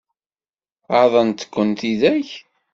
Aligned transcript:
Ɣaḍent-kent 0.93 1.77
tidak? 1.79 2.29